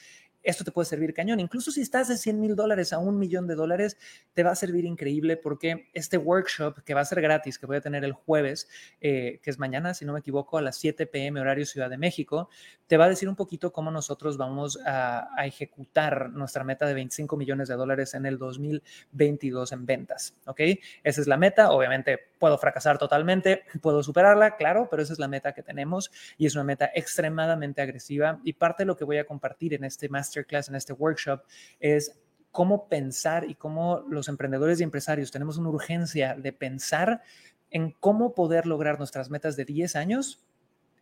[0.44, 1.40] esto te puede servir cañón.
[1.40, 3.96] Incluso si estás de 100 mil dólares a un millón de dólares,
[4.34, 7.76] te va a servir increíble porque este workshop que va a ser gratis, que voy
[7.76, 8.68] a tener el jueves,
[9.00, 11.98] eh, que es mañana, si no me equivoco, a las 7 pm horario Ciudad de
[11.98, 12.48] México,
[12.86, 16.94] te va a decir un poquito cómo nosotros vamos a, a ejecutar nuestra meta de
[16.94, 20.36] 25 millones de dólares en el 2022 en ventas.
[20.46, 20.60] ¿Ok?
[21.02, 21.70] Esa es la meta.
[21.70, 26.44] Obviamente puedo fracasar totalmente, puedo superarla, claro, pero esa es la meta que tenemos y
[26.44, 30.10] es una meta extremadamente agresiva y parte de lo que voy a compartir en este
[30.34, 31.42] masterclass, en este workshop,
[31.80, 32.20] es
[32.50, 37.22] cómo pensar y cómo los emprendedores y empresarios tenemos una urgencia de pensar
[37.70, 40.46] en cómo poder lograr nuestras metas de 10 años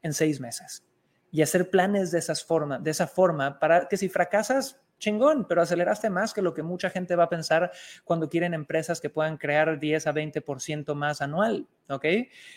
[0.03, 0.85] en 6 meses
[1.31, 5.63] y hacer planes de, esas forma, de esa forma para que si fracasas, chingón, pero
[5.63, 7.73] aceleraste más que lo que mucha gente va a pensar
[8.05, 12.05] cuando quieren empresas que puedan crear 10 a 20% más anual, ¿ok?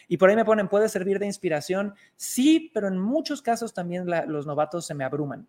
[0.08, 1.96] Y por ahí me ponen, ¿puede servir de inspiración?
[2.16, 5.48] Sí, pero en muchos casos también los novatos se me abruman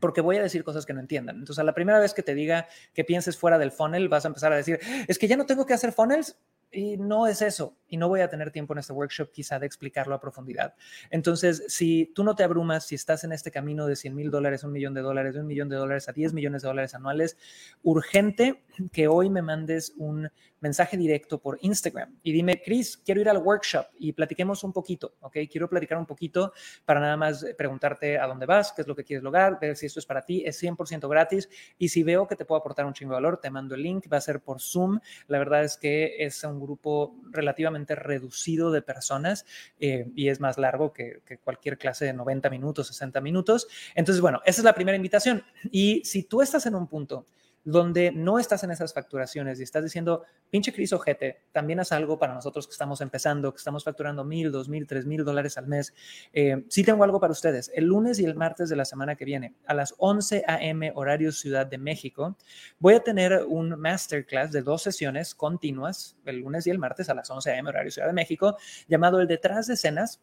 [0.00, 1.36] porque voy a decir cosas que no entiendan.
[1.36, 4.28] Entonces, a la primera vez que te diga que pienses fuera del funnel, vas a
[4.28, 6.36] empezar a decir, es que ya no tengo que hacer funnels.
[6.74, 7.76] Y no es eso.
[7.92, 10.74] Y no voy a tener tiempo en este workshop quizá de explicarlo a profundidad.
[11.10, 14.64] Entonces, si tú no te abrumas, si estás en este camino de 100 mil dólares,
[14.64, 17.36] un millón de dólares, de un millón de dólares a 10 millones de dólares anuales,
[17.82, 23.28] urgente que hoy me mandes un mensaje directo por Instagram y dime, Chris, quiero ir
[23.28, 25.38] al workshop y platiquemos un poquito, ¿ok?
[25.50, 26.52] Quiero platicar un poquito
[26.84, 29.86] para nada más preguntarte a dónde vas, qué es lo que quieres lograr, ver si
[29.86, 32.94] esto es para ti, es 100% gratis y si veo que te puedo aportar un
[32.94, 35.00] chingo de valor, te mando el link, va a ser por Zoom.
[35.26, 39.44] La verdad es que es un grupo relativamente reducido de personas
[39.78, 43.68] eh, y es más largo que, que cualquier clase de 90 minutos, 60 minutos.
[43.94, 45.44] Entonces, bueno, esa es la primera invitación.
[45.70, 47.26] Y si tú estás en un punto
[47.64, 52.18] donde no estás en esas facturaciones y estás diciendo, pinche Cris Ojete, también haz algo
[52.18, 55.68] para nosotros que estamos empezando, que estamos facturando mil, dos mil, tres mil dólares al
[55.68, 55.94] mes.
[56.32, 57.70] Eh, sí tengo algo para ustedes.
[57.74, 60.92] El lunes y el martes de la semana que viene, a las 11 a.m.
[60.94, 62.36] horario Ciudad de México,
[62.78, 67.14] voy a tener un masterclass de dos sesiones continuas, el lunes y el martes a
[67.14, 67.68] las 11 a.m.
[67.68, 68.56] horario Ciudad de México,
[68.88, 70.20] llamado el detrás de escenas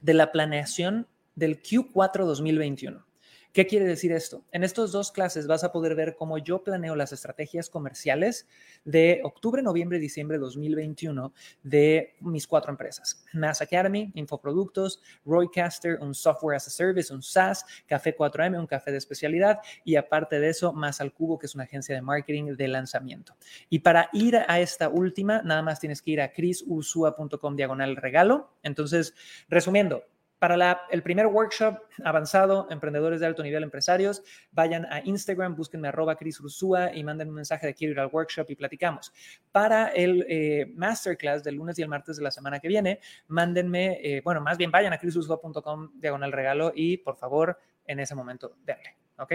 [0.00, 3.07] de la planeación del Q4 2021.
[3.52, 4.44] ¿Qué quiere decir esto?
[4.52, 8.46] En estos dos clases vas a poder ver cómo yo planeo las estrategias comerciales
[8.84, 11.32] de octubre, noviembre, diciembre de 2021
[11.62, 13.24] de mis cuatro empresas.
[13.32, 18.92] Mass Academy, Infoproductos, Roycaster, un Software as a Service, un SaaS, Café 4M, un café
[18.92, 22.54] de especialidad y aparte de eso, Más al Cubo, que es una agencia de marketing
[22.54, 23.34] de lanzamiento.
[23.70, 28.52] Y para ir a esta última, nada más tienes que ir a crisursua.com diagonal regalo.
[28.62, 29.14] Entonces,
[29.48, 30.04] resumiendo,
[30.38, 34.22] para el primer workshop avanzado, emprendedores de alto nivel, empresarios,
[34.52, 38.10] vayan a Instagram, búsquenme arroba Cris Ursúa y manden un mensaje de quiero ir al
[38.12, 39.12] workshop y platicamos.
[39.50, 43.98] Para el eh, masterclass del lunes y el martes de la semana que viene, mándenme,
[44.02, 48.56] eh, bueno, más bien vayan a crisursua.com diagonal regalo y por favor, en ese momento,
[48.64, 48.96] denle.
[49.18, 49.32] ¿ok?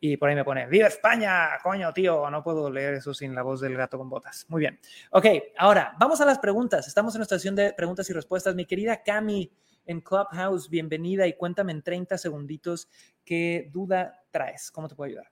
[0.00, 1.50] Y por ahí me pone, ¡Viva España!
[1.62, 4.46] Coño, tío, no puedo leer eso sin la voz del gato con botas.
[4.48, 4.78] Muy bien.
[5.12, 5.26] Ok,
[5.58, 6.86] ahora, vamos a las preguntas.
[6.88, 8.54] Estamos en nuestra sesión de preguntas y respuestas.
[8.54, 9.52] Mi querida Cami,
[9.90, 10.70] en Clubhouse.
[10.70, 12.88] Bienvenida y cuéntame en 30 segunditos
[13.24, 14.70] qué duda traes.
[14.70, 15.30] ¿Cómo te puedo ayudar?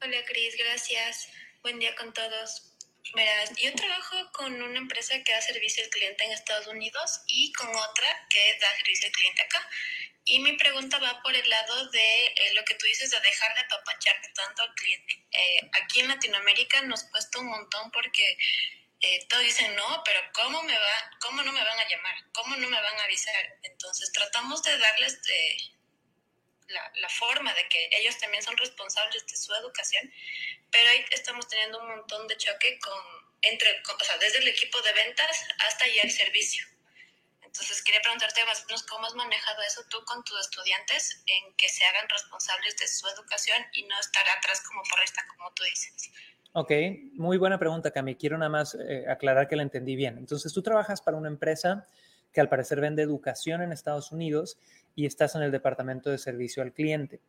[0.00, 1.28] Hola, Cris, gracias.
[1.62, 2.74] Buen día con todos.
[3.14, 7.52] Mira, yo trabajo con una empresa que da servicio al cliente en Estados Unidos y
[7.52, 9.68] con otra que da servicio al cliente acá.
[10.24, 13.54] y mi pregunta va por el lado de eh, lo que tú dices de dejar
[13.54, 15.26] de apapacharte tanto al cliente.
[15.32, 18.36] Eh, aquí en Latinoamérica nos cuesta un montón porque
[19.00, 22.16] eh, todos dicen, no, pero ¿cómo, me va, ¿cómo no me van a llamar?
[22.32, 23.58] ¿Cómo no me van a avisar?
[23.62, 25.20] Entonces tratamos de darles
[26.66, 30.12] la, la, forma de que ellos también son responsables de su educación,
[30.70, 33.00] pero ahí estamos teniendo un montón de choque con,
[33.42, 36.66] entre, o sea, desde el equipo de ventas hasta ya el servicio.
[37.42, 41.56] Entonces, quería preguntarte más o menos cómo has manejado eso tú con tus estudiantes en
[41.56, 45.64] que se hagan responsables de su educación y no estar atrás como porrista, como tú
[45.64, 46.10] dices.
[46.52, 46.72] Ok,
[47.14, 48.16] muy buena pregunta, Cami.
[48.16, 50.18] Quiero nada más eh, aclarar que la entendí bien.
[50.18, 51.86] Entonces, tú trabajas para una empresa
[52.32, 54.58] que al parecer vende educación en Estados Unidos
[54.94, 57.20] y estás en el departamento de servicio al cliente.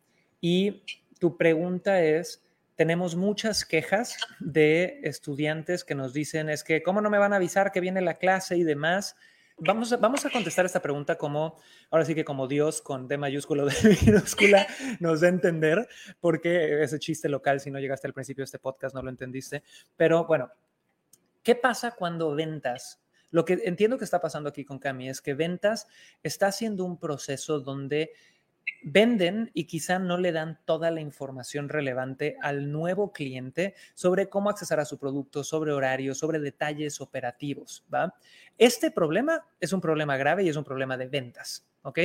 [0.42, 0.84] Y
[1.20, 2.44] tu pregunta es,
[2.76, 7.36] tenemos muchas quejas de estudiantes que nos dicen, es que, ¿cómo no me van a
[7.36, 9.18] avisar que viene la clase y demás?
[9.62, 11.58] Vamos a, vamos a contestar esta pregunta como,
[11.90, 14.66] ahora sí que como Dios con D mayúsculo, D minúscula,
[15.00, 15.88] nos da a entender,
[16.20, 19.64] porque ese chiste local, si no llegaste al principio de este podcast, no lo entendiste.
[19.98, 20.50] Pero bueno,
[21.44, 23.02] ¿qué pasa cuando ventas?
[23.32, 25.88] Lo que entiendo que está pasando aquí con Cami es que ventas
[26.24, 28.14] está haciendo un proceso donde
[28.84, 34.50] venden y quizá no le dan toda la información relevante al nuevo cliente sobre cómo
[34.50, 38.16] accesar a su producto, sobre horarios, sobre detalles operativos, ¿va?
[38.58, 42.00] Este problema es un problema grave y es un problema de ventas, ¿ok?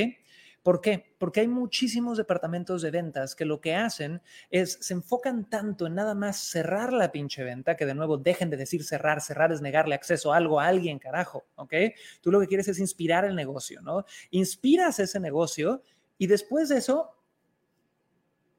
[0.65, 1.13] ¿Por qué?
[1.19, 5.93] Porque hay muchísimos departamentos de ventas que lo que hacen es se enfocan tanto en
[5.93, 9.61] nada más cerrar la pinche venta, que de nuevo dejen de decir cerrar, cerrar es
[9.61, 11.71] negarle acceso a algo a alguien, carajo, ¿ok?
[12.19, 14.05] Tú lo que quieres es inspirar el negocio, ¿no?
[14.31, 15.83] Inspiras ese negocio
[16.17, 17.11] y después de eso,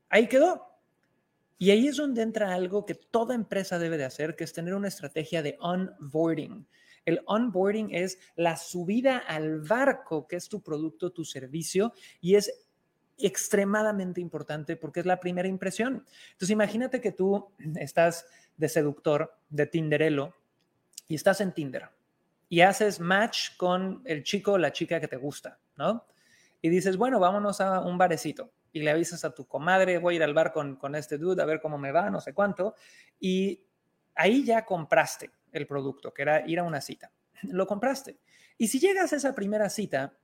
[0.09, 0.63] ahí quedó.
[1.59, 4.75] Y ahí es donde entra algo que toda empresa debe de hacer, que es tener
[4.75, 6.67] una estrategia de onboarding.
[7.07, 12.53] El onboarding es la subida al barco, que es tu producto, tu servicio, y es
[13.17, 16.05] extremadamente importante porque es la primera impresión.
[16.33, 20.35] Entonces, imagínate que tú estás de seductor, de Tinderelo,
[21.09, 21.89] y estás en Tinder
[22.49, 26.07] y haces match con el chico o la chica que te gusta, ¿no?
[26.61, 30.17] Y dices, bueno, vámonos a un barecito y le avisas a tu comadre, voy a
[30.17, 32.75] ir al bar con, con este dude a ver cómo me va, no sé cuánto,
[33.19, 33.65] y
[34.15, 37.13] ahí ya compraste el producto, que era ir a una cita.
[37.43, 38.19] Lo compraste.
[38.59, 40.15] Y si llegas a esa primera cita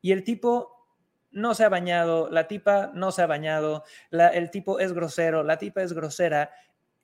[0.00, 0.82] y el tipo
[1.30, 5.56] no se ha bañado, la tipa no se ha bañado, el tipo es grosero, la
[5.56, 6.50] tipa es grosera,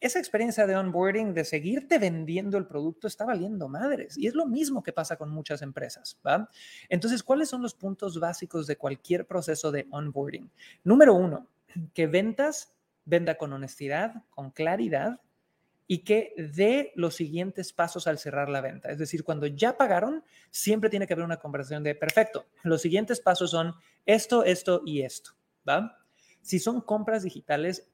[0.01, 4.17] esa experiencia de onboarding, de seguirte vendiendo el producto, está valiendo madres.
[4.17, 6.19] Y es lo mismo que pasa con muchas empresas.
[6.27, 6.49] ¿va?
[6.89, 10.51] Entonces, ¿cuáles son los puntos básicos de cualquier proceso de onboarding?
[10.85, 11.49] Número uno,
[11.95, 15.21] que ventas venda con honestidad, con claridad
[15.87, 18.91] y que dé los siguientes pasos al cerrar la venta.
[18.91, 23.21] Es decir, cuando ya pagaron, siempre tiene que haber una conversación de, perfecto, los siguientes
[23.21, 25.33] pasos son esto, esto y esto.
[25.67, 25.99] ¿va?
[26.43, 27.89] Si son compras digitales,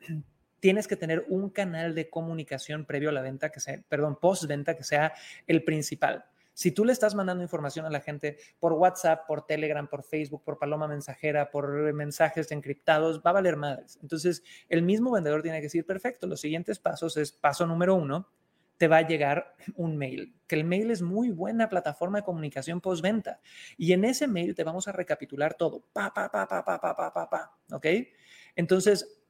[0.65, 4.75] tienes que tener un canal de comunicación previo a la venta, que sea, perdón, post-venta,
[4.75, 5.13] que sea
[5.47, 6.25] el principal.
[6.55, 10.43] Si tú le estás mandando información a la gente por WhatsApp, por Telegram, por Facebook,
[10.43, 13.99] por Paloma Mensajera, por mensajes encriptados, va a valer madres.
[14.01, 18.31] Entonces, el mismo vendedor tiene que decir, perfecto, los siguientes pasos es paso número uno,
[18.79, 22.81] te va a llegar un mail, que el mail es muy buena plataforma de comunicación
[22.81, 23.39] postventa.
[23.77, 26.97] Y en ese mail te vamos a recapitular todo, pa, pa, pa, pa, pa, pa,
[26.97, 27.87] pa, pa, pa, ¿ok?
[28.57, 29.21] Entonces,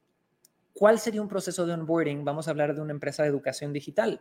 [0.75, 2.25] ¿Cuál sería un proceso de onboarding?
[2.25, 4.21] Vamos a hablar de una empresa de educación digital.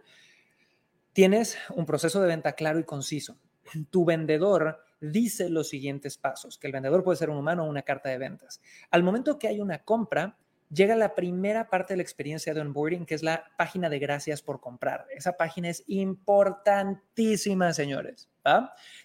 [1.12, 3.38] Tienes un proceso de venta claro y conciso.
[3.90, 7.82] Tu vendedor dice los siguientes pasos, que el vendedor puede ser un humano o una
[7.82, 8.62] carta de ventas.
[8.92, 10.38] Al momento que hay una compra,
[10.74, 14.42] llega la primera parte de la experiencia de onboarding, que es la página de gracias
[14.42, 15.06] por comprar.
[15.16, 18.30] Esa página es importantísima, señores.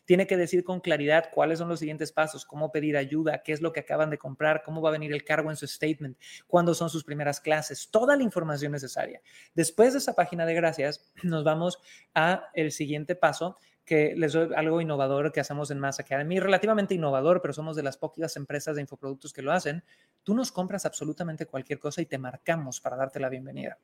[0.05, 3.61] Tiene que decir con claridad cuáles son los siguientes pasos, cómo pedir ayuda, qué es
[3.61, 6.75] lo que acaban de comprar, cómo va a venir el cargo en su statement, cuándo
[6.75, 9.21] son sus primeras clases, toda la información necesaria.
[9.55, 11.79] Después de esa página de gracias, nos vamos
[12.15, 13.57] a el siguiente paso,
[13.89, 17.83] que les doy algo innovador que hacemos en Mass Academy, relativamente innovador, pero somos de
[17.83, 19.83] las pocas empresas de infoproductos que lo hacen.
[20.23, 23.79] Tú nos compras absolutamente cualquier cosa y te marcamos para darte la bienvenida.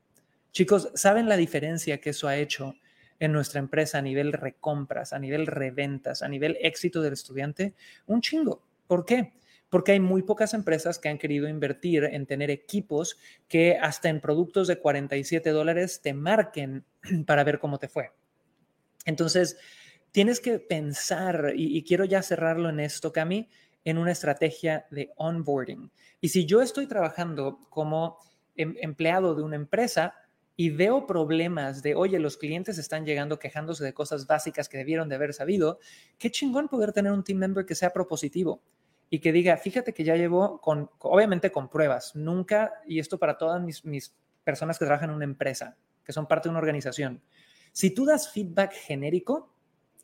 [0.52, 2.74] Chicos, ¿saben la diferencia que eso ha hecho
[3.18, 7.74] en nuestra empresa a nivel recompras, a nivel reventas, a nivel éxito del estudiante?
[8.06, 8.62] Un chingo.
[8.86, 9.32] ¿Por qué?
[9.70, 13.16] Porque hay muy pocas empresas que han querido invertir en tener equipos
[13.48, 16.84] que hasta en productos de 47 dólares te marquen
[17.26, 18.12] para ver cómo te fue.
[19.04, 19.58] Entonces,
[20.14, 23.48] tienes que pensar, y, quiero ya cerrarlo en esto, Cami,
[23.85, 25.90] en una estrategia de onboarding.
[26.20, 28.18] Y si yo estoy trabajando como
[28.55, 30.14] em, empleado de una empresa
[30.55, 35.09] y veo problemas de, oye, los clientes están llegando quejándose de cosas básicas que debieron
[35.09, 35.81] de haber sabido,
[36.16, 38.62] qué chingón poder tener un team member que sea propositivo
[39.11, 43.37] y que diga, fíjate que ya llevo con, obviamente con pruebas, nunca, y esto para
[43.37, 47.20] todas mis, mis personas que trabajan en una empresa, que son parte de una organización,
[47.72, 49.53] si tú das feedback genérico,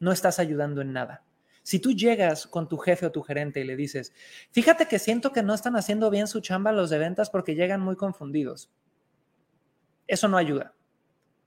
[0.01, 1.25] no estás ayudando en nada.
[1.63, 4.13] Si tú llegas con tu jefe o tu gerente y le dices,
[4.51, 7.81] fíjate que siento que no están haciendo bien su chamba los de ventas porque llegan
[7.81, 8.73] muy confundidos,
[10.07, 10.75] eso no ayuda.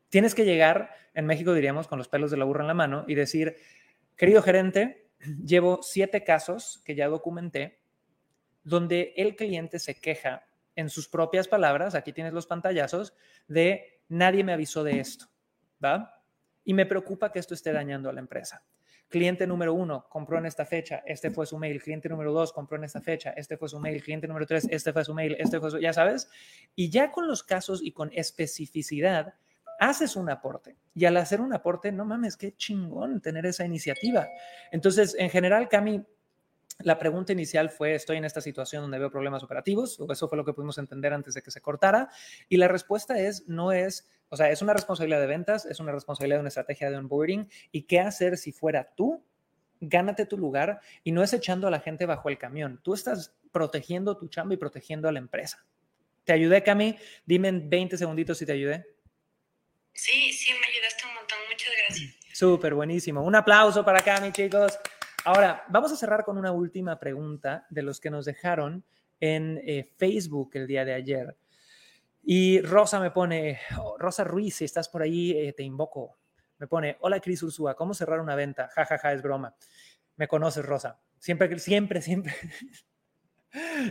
[0.10, 3.04] Tienes que llegar, en México diríamos, con los pelos de la burra en la mano
[3.08, 3.58] y decir,
[4.16, 5.10] querido gerente,
[5.44, 7.82] llevo siete casos que ya documenté
[8.64, 13.14] donde el cliente se queja en sus propias palabras, aquí tienes los pantallazos,
[13.48, 15.26] de nadie me avisó de esto,
[15.84, 16.23] ¿va?
[16.66, 18.64] Y me preocupa que esto esté dañando a la empresa.
[19.10, 21.82] Cliente número uno compró en esta fecha, este fue su mail.
[21.82, 24.02] Cliente número dos compró en esta fecha, este fue su mail.
[24.02, 26.30] Cliente número tres, este fue su mail, este fue su, ya sabes.
[26.76, 29.36] Y ya con los casos y con especificidad,
[29.80, 30.78] haces un aporte.
[30.96, 34.28] Y al hacer un aporte, no mames, qué chingón tener esa iniciativa.
[34.72, 36.04] Entonces, en general, Cami,
[36.80, 40.38] la pregunta inicial fue, estoy en esta situación donde veo problemas operativos, o eso fue
[40.38, 42.10] lo que pudimos entender antes de que se cortara.
[42.50, 45.92] Y la respuesta es, no es o sea, es una responsabilidad de ventas, es una
[45.92, 49.24] responsabilidad de una estrategia de onboarding y qué hacer si fuera tú,
[49.80, 52.80] gánate tu lugar y no es echando a la gente bajo el camión.
[52.84, 55.64] Tú estás protegiendo tu chamba y protegiendo a la empresa.
[56.24, 56.98] ¿Te ayudé, Cami?
[57.28, 58.84] Dime en 20 segunditos si te ayudé.
[59.94, 61.38] Sí, sí, me ayudaste un montón.
[61.52, 62.16] Muchas gracias.
[62.34, 63.22] Súper, buenísimo.
[63.22, 64.80] Un aplauso para Cami, chicos.
[65.26, 68.84] Ahora, vamos a cerrar con una última pregunta de los que nos dejaron
[69.22, 71.38] en eh, Facebook el día de ayer.
[72.24, 76.18] Y Rosa me pone, oh, Rosa Ruiz, si estás por ahí, eh, te invoco.
[76.58, 78.68] Me pone, hola Cris Ursúa, ¿cómo cerrar una venta?
[78.76, 79.56] Ja, ja, ja, es broma.
[80.18, 81.00] Me conoces, Rosa.
[81.20, 82.34] Siempre, siempre, siempre,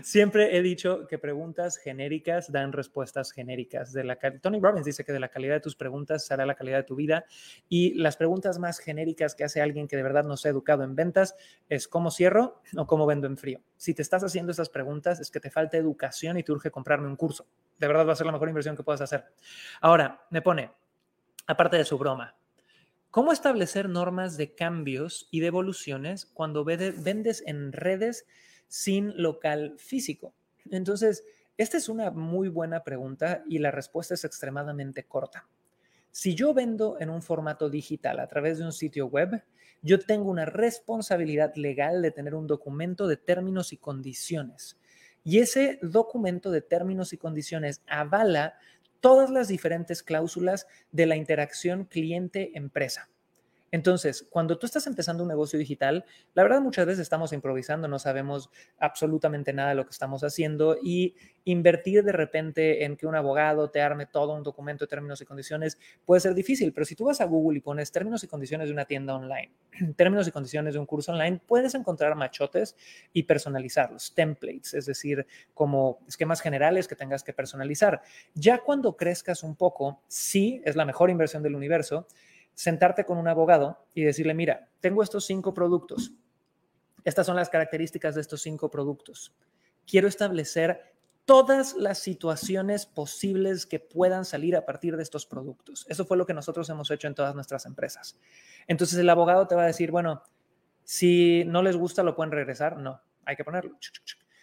[0.03, 3.94] Siempre he dicho que preguntas genéricas dan respuestas genéricas.
[4.40, 6.96] Tony Robbins dice que de la calidad de tus preguntas será la calidad de tu
[6.96, 7.25] vida.
[7.68, 10.83] Y las preguntas más genéricas que hace alguien que de verdad no se ha educado
[10.83, 11.37] en ventas
[11.68, 13.61] es cómo cierro o cómo vendo en frío.
[13.77, 17.07] Si te estás haciendo esas preguntas es que te falta educación y te urge comprarme
[17.07, 17.46] un curso.
[17.79, 19.27] De verdad va a ser la mejor inversión que puedas hacer.
[19.81, 20.72] Ahora, me pone,
[21.46, 22.37] aparte de su broma,
[23.12, 28.25] ¿Cómo establecer normas de cambios y de evoluciones cuando vendes en redes
[28.73, 30.33] sin local físico?
[30.71, 31.25] Entonces,
[31.59, 35.47] esta es una muy buena pregunta y la respuesta es extremadamente corta.
[36.11, 39.45] Si yo vendo en un formato digital a través de un sitio web,
[39.83, 44.79] yo tengo una responsabilidad legal de tener un documento de términos y condiciones.
[45.23, 48.55] Y ese documento de términos y condiciones avala
[49.01, 53.11] todas las diferentes cláusulas de la interacción cliente-empresa.
[53.73, 56.05] Entonces, cuando tú estás empezando un negocio digital,
[56.35, 60.77] la verdad muchas veces estamos improvisando, no sabemos absolutamente nada de lo que estamos haciendo
[60.81, 65.23] y invertir de repente en que un abogado te arme todo un documento de términos
[65.23, 68.29] y condiciones puede ser difícil, pero si tú vas a Google y pones términos y
[68.29, 69.51] condiciones de una tienda online,
[69.97, 72.77] términos y condiciones de un curso online, puedes encontrar machotes
[73.15, 78.03] y personalizarlos, templates, es decir, como esquemas generales que tengas que personalizar.
[78.35, 82.07] Ya cuando crezcas un poco, sí, es la mejor inversión del universo
[82.55, 86.12] sentarte con un abogado y decirle, mira, tengo estos cinco productos.
[87.05, 89.35] Estas son las características de estos cinco productos.
[89.87, 90.93] Quiero establecer
[91.25, 95.87] todas las situaciones posibles que puedan salir a partir de estos productos.
[95.88, 98.19] Eso fue lo que nosotros hemos hecho en todas nuestras empresas.
[98.67, 100.23] Entonces el abogado te va a decir, bueno,
[100.85, 102.77] si no les gusta, lo pueden regresar.
[102.77, 103.79] No, hay que ponerlo.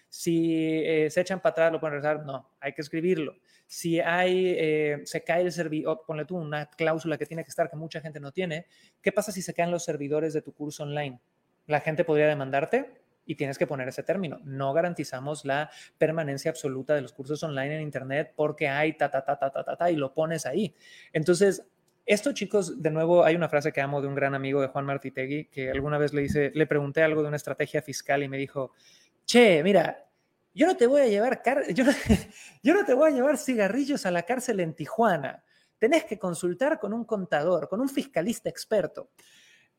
[0.10, 2.26] Si eh, se echan para atrás, lo pueden regresar.
[2.26, 3.36] No, hay que escribirlo.
[3.68, 7.70] Si hay, eh, se cae el servidor, ponle tú una cláusula que tiene que estar
[7.70, 8.66] que mucha gente no tiene.
[9.02, 11.20] ¿Qué pasa si se caen los servidores de tu curso online?
[11.68, 14.40] La gente podría demandarte y tienes que poner ese término.
[14.44, 15.70] No garantizamos la
[16.00, 19.64] permanencia absoluta de los cursos online en Internet porque hay ta, ta, ta, ta, ta,
[19.64, 20.74] ta, ta, y lo pones ahí.
[21.14, 21.64] Entonces,
[22.08, 24.84] esto, chicos, de nuevo, hay una frase que amo de un gran amigo de Juan
[24.84, 28.40] Martitegui, que alguna vez le, hice, le pregunté algo de una estrategia fiscal y me
[28.40, 28.74] dijo,
[29.30, 30.10] che, mira,
[30.56, 31.44] yo no te voy a llevar,
[32.64, 35.44] yo no te voy a llevar cigarrillos a la cárcel en Tijuana.
[35.78, 39.12] Tenés que consultar con un contador, con un fiscalista experto.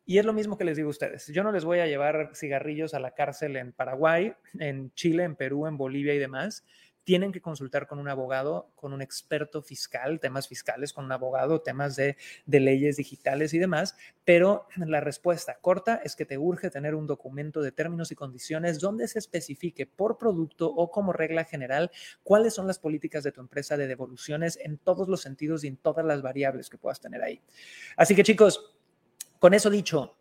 [0.06, 1.26] Y es lo mismo que les digo a ustedes.
[1.28, 5.34] Yo no les voy a llevar cigarrillos a la cárcel en Paraguay, en Chile, en
[5.34, 6.64] Perú, en Bolivia y demás
[7.10, 11.60] tienen que consultar con un abogado, con un experto fiscal, temas fiscales, con un abogado,
[11.60, 16.94] temas de, leyes digitales y demás, pero la respuesta corta es que te urge tener
[16.94, 21.90] un documento de términos y condiciones donde se especifique por producto o como regla general
[22.22, 25.78] cuáles son las políticas de tu empresa de devoluciones en todos los sentidos y en
[25.78, 27.42] todas las variables que puedas tener ahí.
[27.96, 28.76] Así que chicos,
[29.40, 30.16] con eso dicho,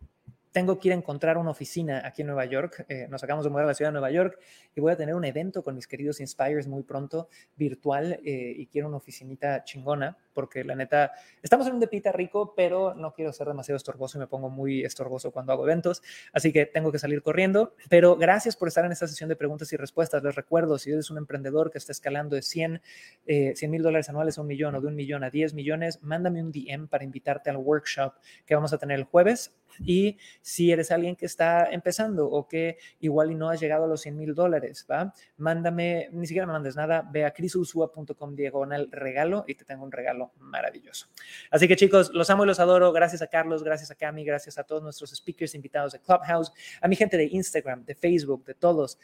[0.52, 2.84] tengo que ir a encontrar una oficina aquí en Nueva York.
[2.88, 4.38] Eh, nos acabamos de mudar a la ciudad de Nueva York
[4.74, 8.66] y voy a tener un evento con mis queridos Inspires muy pronto, virtual, eh, y
[8.66, 13.32] quiero una oficinita chingona, porque la neta, estamos en un depita rico, pero no quiero
[13.32, 16.98] ser demasiado estorboso y me pongo muy estorboso cuando hago eventos, así que tengo que
[16.98, 17.74] salir corriendo.
[17.88, 20.22] Pero gracias por estar en esta sesión de preguntas y respuestas.
[20.22, 22.80] Les recuerdo, si eres un emprendedor que está escalando de 100
[23.26, 26.42] eh, mil dólares anuales a un millón o de un millón a 10 millones, mándame
[26.42, 28.14] un DM para invitarte al workshop
[28.46, 32.78] que vamos a tener el jueves y si eres alguien que está empezando o que
[33.00, 35.12] igual y no has llegado a los 100 mil dólares, ¿va?
[35.36, 39.92] Mándame, ni siquiera me mandes nada, ve a crisursua.com diagonal regalo y te tengo un
[39.92, 41.08] regalo maravilloso.
[41.50, 42.92] Así que chicos, los amo y los adoro.
[42.92, 46.88] Gracias a Carlos, gracias a Cami, gracias a todos nuestros speakers invitados de Clubhouse, a
[46.88, 48.98] mi gente de Instagram, de Facebook, de todos.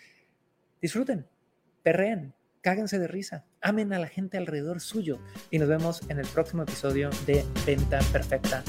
[0.80, 1.26] Disfruten,
[1.82, 5.18] perreen, cáguense de risa, amen a la gente alrededor suyo
[5.50, 8.62] y nos vemos en el próximo episodio de Venta Perfecta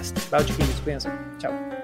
[0.00, 0.30] Podcast.
[0.30, 1.10] Bye chiquillos, cuídense.
[1.38, 1.79] Chao.